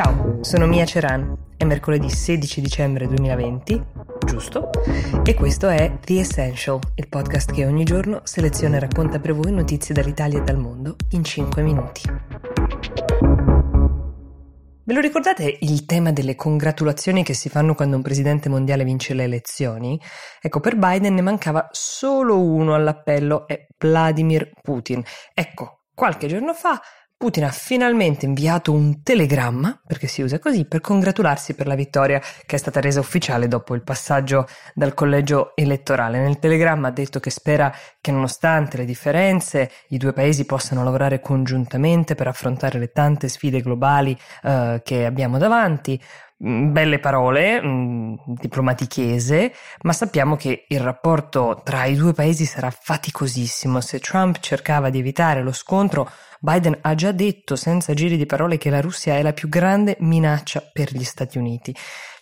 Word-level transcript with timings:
Ciao, 0.00 0.38
sono 0.42 0.68
Mia 0.68 0.84
Ceran. 0.84 1.36
È 1.56 1.64
mercoledì 1.64 2.08
16 2.08 2.60
dicembre 2.60 3.08
2020, 3.08 3.84
giusto? 4.24 4.70
E 5.24 5.34
questo 5.34 5.66
è 5.66 5.98
The 5.98 6.20
Essential, 6.20 6.78
il 6.94 7.08
podcast 7.08 7.50
che 7.50 7.66
ogni 7.66 7.82
giorno 7.82 8.20
seleziona 8.22 8.76
e 8.76 8.78
racconta 8.78 9.18
per 9.18 9.34
voi 9.34 9.50
notizie 9.50 9.92
dall'Italia 9.92 10.38
e 10.38 10.44
dal 10.44 10.56
mondo 10.56 10.94
in 11.10 11.24
5 11.24 11.62
minuti. 11.62 12.02
Ve 14.84 14.94
lo 14.94 15.00
ricordate 15.00 15.58
il 15.62 15.84
tema 15.84 16.12
delle 16.12 16.36
congratulazioni 16.36 17.24
che 17.24 17.34
si 17.34 17.48
fanno 17.48 17.74
quando 17.74 17.96
un 17.96 18.02
presidente 18.02 18.48
mondiale 18.48 18.84
vince 18.84 19.14
le 19.14 19.24
elezioni? 19.24 20.00
Ecco, 20.40 20.60
per 20.60 20.76
Biden 20.76 21.14
ne 21.14 21.22
mancava 21.22 21.66
solo 21.72 22.40
uno 22.40 22.72
all'appello, 22.72 23.48
è 23.48 23.66
Vladimir 23.76 24.52
Putin. 24.62 25.02
Ecco, 25.34 25.86
qualche 25.92 26.28
giorno 26.28 26.54
fa 26.54 26.80
Putin 27.18 27.46
ha 27.46 27.50
finalmente 27.50 28.26
inviato 28.26 28.70
un 28.70 29.02
telegramma, 29.02 29.82
perché 29.84 30.06
si 30.06 30.22
usa 30.22 30.38
così, 30.38 30.66
per 30.66 30.80
congratularsi 30.80 31.54
per 31.54 31.66
la 31.66 31.74
vittoria 31.74 32.20
che 32.20 32.54
è 32.54 32.58
stata 32.58 32.78
resa 32.78 33.00
ufficiale 33.00 33.48
dopo 33.48 33.74
il 33.74 33.82
passaggio 33.82 34.46
dal 34.72 34.94
collegio 34.94 35.56
elettorale. 35.56 36.20
Nel 36.20 36.38
telegramma 36.38 36.86
ha 36.86 36.92
detto 36.92 37.18
che 37.18 37.30
spera 37.30 37.74
che 38.00 38.12
nonostante 38.12 38.76
le 38.76 38.84
differenze 38.84 39.68
i 39.88 39.98
due 39.98 40.12
paesi 40.12 40.44
possano 40.44 40.84
lavorare 40.84 41.18
congiuntamente 41.20 42.14
per 42.14 42.28
affrontare 42.28 42.78
le 42.78 42.92
tante 42.92 43.26
sfide 43.26 43.62
globali 43.62 44.16
eh, 44.44 44.80
che 44.84 45.04
abbiamo 45.04 45.38
davanti. 45.38 46.00
Mm, 46.44 46.70
belle 46.72 47.00
parole, 47.00 47.60
mh, 47.60 47.68
mm, 47.68 48.14
diplomatichese, 48.38 49.52
ma 49.82 49.92
sappiamo 49.92 50.36
che 50.36 50.66
il 50.68 50.78
rapporto 50.78 51.60
tra 51.64 51.84
i 51.86 51.96
due 51.96 52.12
paesi 52.12 52.44
sarà 52.44 52.70
faticosissimo. 52.70 53.80
Se 53.80 53.98
Trump 53.98 54.38
cercava 54.38 54.88
di 54.88 55.00
evitare 55.00 55.42
lo 55.42 55.50
scontro, 55.50 56.08
Biden 56.38 56.78
ha 56.82 56.94
già 56.94 57.10
detto 57.10 57.56
senza 57.56 57.92
giri 57.92 58.16
di 58.16 58.26
parole 58.26 58.56
che 58.56 58.70
la 58.70 58.80
Russia 58.80 59.16
è 59.16 59.22
la 59.22 59.32
più 59.32 59.48
grande 59.48 59.96
minaccia 59.98 60.62
per 60.72 60.92
gli 60.92 61.02
Stati 61.02 61.38
Uniti. 61.38 61.74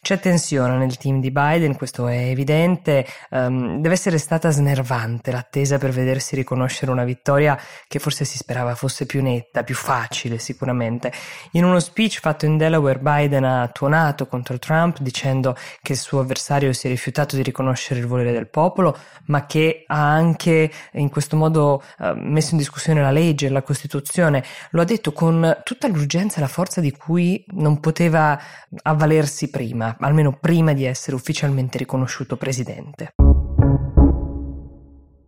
C'è 0.06 0.20
tensione 0.20 0.76
nel 0.76 0.98
team 0.98 1.18
di 1.18 1.32
Biden, 1.32 1.76
questo 1.76 2.06
è 2.06 2.28
evidente, 2.28 3.04
um, 3.30 3.80
deve 3.80 3.94
essere 3.94 4.18
stata 4.18 4.50
snervante 4.50 5.32
l'attesa 5.32 5.78
per 5.78 5.90
vedersi 5.90 6.36
riconoscere 6.36 6.92
una 6.92 7.02
vittoria 7.02 7.58
che 7.88 7.98
forse 7.98 8.24
si 8.24 8.36
sperava 8.36 8.76
fosse 8.76 9.04
più 9.04 9.20
netta, 9.20 9.64
più 9.64 9.74
facile 9.74 10.38
sicuramente. 10.38 11.12
In 11.52 11.64
uno 11.64 11.80
speech 11.80 12.20
fatto 12.20 12.46
in 12.46 12.56
Delaware 12.56 13.00
Biden 13.00 13.42
ha 13.42 13.66
tuonato 13.66 14.05
contro 14.14 14.58
Trump 14.58 15.00
dicendo 15.00 15.54
che 15.82 15.92
il 15.92 15.98
suo 15.98 16.20
avversario 16.20 16.72
si 16.72 16.86
è 16.86 16.90
rifiutato 16.90 17.36
di 17.36 17.42
riconoscere 17.42 18.00
il 18.00 18.06
volere 18.06 18.32
del 18.32 18.48
popolo, 18.48 18.96
ma 19.26 19.44
che 19.46 19.84
ha 19.86 20.12
anche 20.12 20.70
in 20.92 21.10
questo 21.10 21.36
modo 21.36 21.82
uh, 21.98 22.12
messo 22.14 22.52
in 22.52 22.58
discussione 22.58 23.02
la 23.02 23.10
legge, 23.10 23.48
la 23.48 23.62
Costituzione. 23.62 24.42
Lo 24.70 24.80
ha 24.80 24.84
detto 24.84 25.12
con 25.12 25.60
tutta 25.64 25.88
l'urgenza 25.88 26.38
e 26.38 26.40
la 26.40 26.48
forza 26.48 26.80
di 26.80 26.92
cui 26.92 27.44
non 27.48 27.80
poteva 27.80 28.40
avvalersi 28.82 29.50
prima 29.50 29.96
almeno 30.06 30.36
prima 30.40 30.72
di 30.72 30.84
essere 30.84 31.16
ufficialmente 31.16 31.78
riconosciuto 31.78 32.36
presidente. 32.36 33.12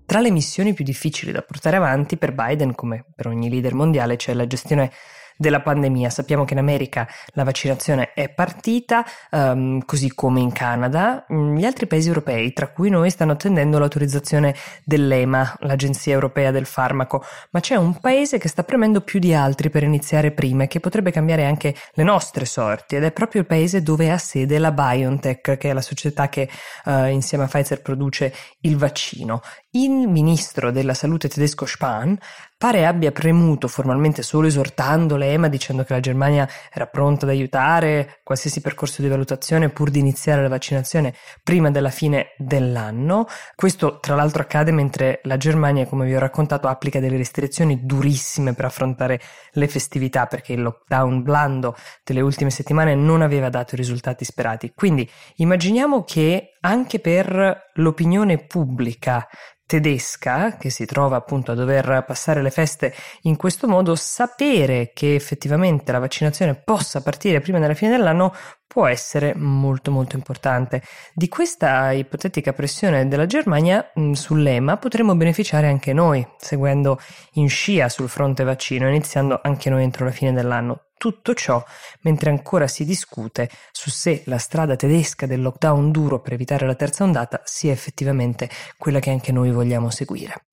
Tra 0.06 0.20
le 0.20 0.30
missioni 0.30 0.72
più 0.72 0.84
difficili 0.84 1.32
da 1.32 1.42
portare 1.42 1.76
avanti 1.76 2.16
per 2.16 2.32
Biden, 2.32 2.74
come 2.74 3.04
per 3.14 3.26
ogni 3.26 3.50
leader 3.50 3.74
mondiale, 3.74 4.16
c'è 4.16 4.32
la 4.32 4.46
gestione 4.46 4.90
della 5.38 5.60
pandemia. 5.60 6.10
Sappiamo 6.10 6.44
che 6.44 6.52
in 6.52 6.58
America 6.58 7.08
la 7.28 7.44
vaccinazione 7.44 8.12
è 8.12 8.28
partita, 8.28 9.04
um, 9.30 9.82
così 9.84 10.12
come 10.12 10.40
in 10.40 10.52
Canada. 10.52 11.24
Mm, 11.32 11.56
gli 11.56 11.64
altri 11.64 11.86
paesi 11.86 12.08
europei, 12.08 12.52
tra 12.52 12.68
cui 12.68 12.90
noi, 12.90 13.08
stanno 13.10 13.32
attendendo 13.32 13.78
l'autorizzazione 13.78 14.54
dell'EMA, 14.84 15.56
l'Agenzia 15.60 16.12
Europea 16.12 16.50
del 16.50 16.66
Farmaco, 16.66 17.24
ma 17.52 17.60
c'è 17.60 17.76
un 17.76 17.98
paese 18.00 18.38
che 18.38 18.48
sta 18.48 18.64
premendo 18.64 19.00
più 19.00 19.20
di 19.20 19.32
altri 19.32 19.70
per 19.70 19.84
iniziare 19.84 20.32
prima 20.32 20.64
e 20.64 20.66
che 20.66 20.80
potrebbe 20.80 21.12
cambiare 21.12 21.44
anche 21.44 21.74
le 21.92 22.02
nostre 22.02 22.44
sorti 22.44 22.96
ed 22.96 23.04
è 23.04 23.12
proprio 23.12 23.42
il 23.42 23.46
paese 23.46 23.82
dove 23.82 24.10
ha 24.10 24.18
sede 24.18 24.58
la 24.58 24.72
BioNTech, 24.72 25.56
che 25.56 25.70
è 25.70 25.72
la 25.72 25.80
società 25.80 26.28
che 26.28 26.48
uh, 26.86 27.04
insieme 27.06 27.44
a 27.44 27.46
Pfizer 27.46 27.80
produce 27.80 28.34
il 28.62 28.76
vaccino. 28.76 29.40
Il 29.72 30.08
ministro 30.08 30.70
della 30.70 30.94
salute 30.94 31.28
tedesco 31.28 31.66
Spahn 31.66 32.16
pare 32.56 32.86
abbia 32.86 33.12
premuto 33.12 33.68
formalmente 33.68 34.22
solo 34.22 34.46
esortando 34.46 35.16
l'EMA 35.16 35.48
dicendo 35.48 35.84
che 35.84 35.92
la 35.92 36.00
Germania 36.00 36.48
era 36.72 36.86
pronta 36.86 37.26
ad 37.26 37.32
aiutare 37.32 38.20
qualsiasi 38.24 38.62
percorso 38.62 39.02
di 39.02 39.08
valutazione 39.08 39.68
pur 39.68 39.90
di 39.90 39.98
iniziare 39.98 40.40
la 40.40 40.48
vaccinazione 40.48 41.14
prima 41.42 41.70
della 41.70 41.90
fine 41.90 42.28
dell'anno. 42.38 43.26
Questo 43.54 44.00
tra 44.00 44.14
l'altro 44.14 44.40
accade 44.40 44.72
mentre 44.72 45.20
la 45.24 45.36
Germania, 45.36 45.86
come 45.86 46.06
vi 46.06 46.14
ho 46.14 46.18
raccontato, 46.18 46.66
applica 46.66 46.98
delle 46.98 47.18
restrizioni 47.18 47.84
durissime 47.84 48.54
per 48.54 48.64
affrontare 48.64 49.20
le 49.52 49.68
festività 49.68 50.24
perché 50.24 50.54
il 50.54 50.62
lockdown 50.62 51.22
blando 51.22 51.76
delle 52.02 52.22
ultime 52.22 52.48
settimane 52.48 52.94
non 52.94 53.20
aveva 53.20 53.50
dato 53.50 53.74
i 53.74 53.78
risultati 53.78 54.24
sperati. 54.24 54.72
Quindi 54.74 55.08
immaginiamo 55.36 56.04
che 56.04 56.54
anche 56.60 56.98
per 56.98 57.70
l'opinione 57.74 58.38
pubblica 58.38 59.26
tedesca, 59.68 60.56
che 60.56 60.70
si 60.70 60.86
trova 60.86 61.16
appunto 61.16 61.52
a 61.52 61.54
dover 61.54 62.02
passare 62.06 62.40
le 62.40 62.50
feste 62.50 62.94
in 63.22 63.36
questo 63.36 63.68
modo, 63.68 63.94
sapere 63.96 64.92
che 64.94 65.14
effettivamente 65.14 65.92
la 65.92 65.98
vaccinazione 65.98 66.54
possa 66.54 67.02
partire 67.02 67.40
prima 67.40 67.58
della 67.58 67.74
fine 67.74 67.90
dell'anno 67.90 68.34
può 68.66 68.86
essere 68.86 69.34
molto 69.34 69.90
molto 69.90 70.16
importante. 70.16 70.82
Di 71.12 71.28
questa 71.28 71.92
ipotetica 71.92 72.54
pressione 72.54 73.08
della 73.08 73.26
Germania 73.26 73.90
mh, 73.94 74.12
sull'EMA 74.12 74.78
potremmo 74.78 75.14
beneficiare 75.14 75.68
anche 75.68 75.92
noi, 75.92 76.26
seguendo 76.38 76.98
in 77.32 77.50
scia 77.50 77.90
sul 77.90 78.08
fronte 78.08 78.44
vaccino, 78.44 78.88
iniziando 78.88 79.38
anche 79.42 79.68
noi 79.68 79.82
entro 79.82 80.06
la 80.06 80.12
fine 80.12 80.32
dell'anno. 80.32 80.87
Tutto 80.98 81.32
ciò 81.32 81.64
mentre 82.00 82.30
ancora 82.30 82.66
si 82.66 82.84
discute 82.84 83.48
su 83.70 83.88
se 83.88 84.22
la 84.26 84.38
strada 84.38 84.74
tedesca 84.74 85.26
del 85.26 85.40
lockdown 85.40 85.92
duro 85.92 86.20
per 86.20 86.32
evitare 86.32 86.66
la 86.66 86.74
terza 86.74 87.04
ondata 87.04 87.40
sia 87.44 87.72
effettivamente 87.72 88.50
quella 88.76 88.98
che 88.98 89.10
anche 89.10 89.30
noi 89.30 89.52
vogliamo 89.52 89.90
seguire. 89.90 90.47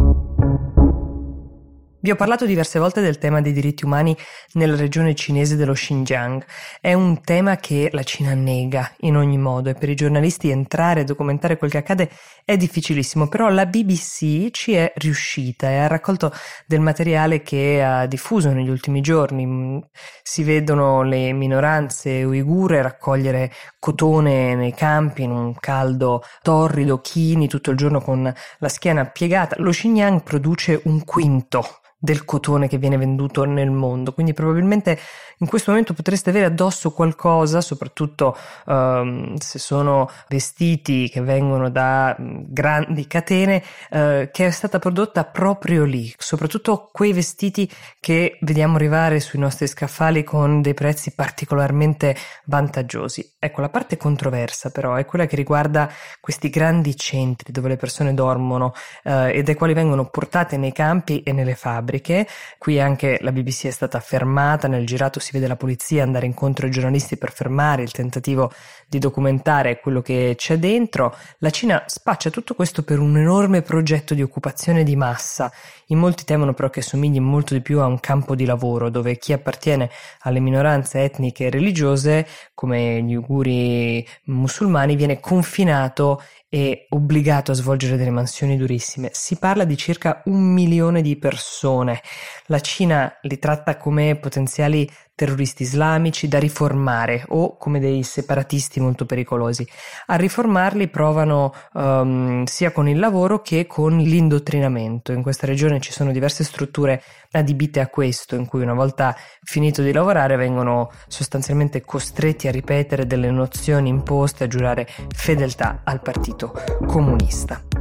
Vi 2.05 2.11
ho 2.11 2.15
parlato 2.15 2.45
diverse 2.45 2.77
volte 2.77 3.01
del 3.01 3.17
tema 3.17 3.41
dei 3.41 3.51
diritti 3.51 3.83
umani 3.83 4.15
nella 4.51 4.75
regione 4.75 5.15
cinese 5.15 5.55
dello 5.55 5.73
Xinjiang. 5.73 6.45
È 6.79 6.93
un 6.93 7.19
tema 7.21 7.55
che 7.55 7.89
la 7.93 8.03
Cina 8.03 8.35
nega 8.35 8.93
in 8.99 9.17
ogni 9.17 9.39
modo 9.39 9.71
e 9.71 9.73
per 9.73 9.89
i 9.89 9.95
giornalisti 9.95 10.51
entrare 10.51 10.99
e 10.99 11.03
documentare 11.03 11.57
quel 11.57 11.71
che 11.71 11.79
accade 11.79 12.11
è 12.45 12.57
difficilissimo, 12.57 13.27
però 13.27 13.49
la 13.49 13.65
BBC 13.65 14.51
ci 14.51 14.73
è 14.73 14.93
riuscita 14.97 15.67
e 15.71 15.77
ha 15.77 15.87
raccolto 15.87 16.31
del 16.67 16.79
materiale 16.79 17.41
che 17.41 17.83
ha 17.83 18.05
diffuso 18.05 18.51
negli 18.51 18.69
ultimi 18.69 19.01
giorni. 19.01 19.83
Si 20.21 20.43
vedono 20.43 21.01
le 21.01 21.33
minoranze 21.33 22.21
uigure 22.21 22.83
raccogliere 22.83 23.51
cotone 23.79 24.53
nei 24.53 24.75
campi 24.75 25.23
in 25.23 25.31
un 25.31 25.55
caldo 25.55 26.21
torrido, 26.43 27.01
chini 27.01 27.47
tutto 27.47 27.71
il 27.71 27.77
giorno 27.77 27.99
con 27.99 28.31
la 28.59 28.69
schiena 28.69 29.05
piegata. 29.05 29.55
Lo 29.57 29.71
Xinjiang 29.71 30.21
produce 30.21 30.81
un 30.83 31.03
quinto 31.03 31.79
del 32.05 32.23
cotone 32.23 32.69
che 32.69 32.77
viene 32.77 32.95
venduto 32.95 33.43
nel 33.43 33.71
mondo. 33.71 34.13
Quindi 34.13 34.31
probabilmente 34.31 34.97
in 35.39 35.47
questo 35.47 35.71
momento 35.71 35.93
potreste 35.93 36.29
avere 36.29 36.45
addosso 36.45 36.91
qualcosa, 36.91 37.59
soprattutto 37.59 38.37
um, 38.67 39.35
se 39.35 39.59
sono 39.59 40.09
vestiti 40.29 41.09
che 41.09 41.19
vengono 41.19 41.69
da 41.69 42.15
mm, 42.17 42.43
grandi 42.47 43.05
catene, 43.07 43.61
uh, 43.89 44.29
che 44.31 44.45
è 44.45 44.51
stata 44.51 44.79
prodotta 44.79 45.25
proprio 45.25 45.83
lì, 45.83 46.13
soprattutto 46.17 46.89
quei 46.93 47.11
vestiti 47.11 47.69
che 47.99 48.37
vediamo 48.41 48.75
arrivare 48.75 49.19
sui 49.19 49.39
nostri 49.39 49.67
scaffali 49.67 50.23
con 50.23 50.61
dei 50.61 50.73
prezzi 50.73 51.13
particolarmente 51.13 52.15
vantaggiosi. 52.45 53.33
Ecco, 53.37 53.59
la 53.59 53.69
parte 53.69 53.97
controversa 53.97 54.69
però 54.69 54.95
è 54.95 55.03
quella 55.05 55.25
che 55.25 55.35
riguarda 55.35 55.91
questi 56.21 56.49
grandi 56.49 56.95
centri 56.95 57.51
dove 57.51 57.67
le 57.67 57.75
persone 57.75 58.13
dormono 58.13 58.73
uh, 59.03 59.27
e 59.31 59.43
dai 59.43 59.55
quali 59.55 59.73
vengono 59.73 60.05
portate 60.05 60.55
nei 60.55 60.71
campi 60.71 61.23
e 61.23 61.33
nelle 61.33 61.55
fabbriche 61.55 61.94
fabbriche. 61.95 62.27
Qui 62.57 62.79
anche 62.79 63.17
la 63.21 63.31
BBC 63.31 63.67
è 63.67 63.71
stata 63.71 63.99
fermata, 63.99 64.67
nel 64.67 64.85
girato 64.85 65.19
si 65.19 65.31
vede 65.31 65.47
la 65.47 65.55
polizia 65.55 66.03
andare 66.03 66.25
incontro 66.25 66.65
ai 66.65 66.71
giornalisti 66.71 67.17
per 67.17 67.31
fermare 67.31 67.83
il 67.83 67.91
tentativo 67.91 68.51
di 68.87 68.99
documentare 68.99 69.79
quello 69.79 70.01
che 70.01 70.33
c'è 70.35 70.57
dentro. 70.57 71.15
La 71.39 71.49
Cina 71.49 71.83
spaccia 71.85 72.29
tutto 72.29 72.55
questo 72.55 72.83
per 72.83 72.99
un 72.99 73.17
enorme 73.17 73.61
progetto 73.61 74.13
di 74.13 74.21
occupazione 74.21 74.83
di 74.83 74.95
massa. 74.95 75.51
In 75.87 75.99
molti 75.99 76.23
temono 76.23 76.53
però 76.53 76.69
che 76.69 76.81
somigli 76.81 77.19
molto 77.19 77.53
di 77.53 77.61
più 77.61 77.79
a 77.79 77.85
un 77.85 77.99
campo 77.99 78.35
di 78.35 78.45
lavoro 78.45 78.89
dove 78.89 79.17
chi 79.17 79.33
appartiene 79.33 79.89
alle 80.21 80.39
minoranze 80.39 81.03
etniche 81.03 81.45
e 81.45 81.49
religiose, 81.49 82.27
come 82.53 83.01
gli 83.03 83.15
uiguri 83.15 84.05
musulmani, 84.25 84.95
viene 84.95 85.19
confinato 85.19 86.21
e 86.55 86.85
obbligato 86.89 87.51
a 87.51 87.55
svolgere 87.55 87.97
delle 87.97 88.11
mansioni 88.11 88.55
durissime. 88.55 89.09
Si 89.11 89.35
parla 89.37 89.65
di 89.65 89.75
circa 89.75 90.21
un 90.25 90.41
milione 90.53 91.01
di 91.01 91.17
persone 91.17 91.74
persone. 91.75 92.01
La 92.47 92.59
Cina 92.59 93.17
li 93.21 93.37
tratta 93.37 93.77
come 93.77 94.15
potenziali 94.15 94.89
terroristi 95.15 95.63
islamici 95.63 96.27
da 96.27 96.39
riformare 96.39 97.23
o 97.29 97.55
come 97.57 97.79
dei 97.79 98.03
separatisti 98.03 98.81
molto 98.81 99.05
pericolosi. 99.05 99.65
A 100.07 100.15
riformarli 100.15 100.89
provano 100.89 101.53
um, 101.73 102.43
sia 102.43 102.71
con 102.71 102.89
il 102.89 102.99
lavoro 102.99 103.41
che 103.41 103.65
con 103.65 103.97
l'indottrinamento. 103.97 105.13
In 105.13 105.21
questa 105.21 105.47
regione 105.47 105.79
ci 105.79 105.93
sono 105.93 106.11
diverse 106.11 106.43
strutture 106.43 107.01
adibite 107.31 107.79
a 107.79 107.87
questo, 107.87 108.35
in 108.35 108.45
cui 108.45 108.61
una 108.61 108.73
volta 108.73 109.15
finito 109.41 109.81
di 109.81 109.93
lavorare 109.93 110.35
vengono 110.35 110.91
sostanzialmente 111.07 111.81
costretti 111.81 112.47
a 112.47 112.51
ripetere 112.51 113.07
delle 113.07 113.31
nozioni 113.31 113.89
imposte, 113.89 114.43
a 114.43 114.47
giurare 114.47 114.85
fedeltà 115.15 115.81
al 115.85 116.01
partito 116.01 116.53
comunista. 116.85 117.74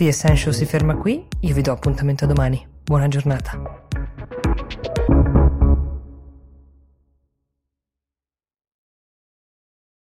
The 0.00 0.08
Essential 0.08 0.54
si 0.54 0.64
ferma 0.64 0.96
qui, 0.96 1.26
io 1.40 1.52
vi 1.52 1.60
do 1.60 1.72
appuntamento 1.72 2.24
domani. 2.24 2.66
Buona 2.84 3.06
giornata. 3.06 3.89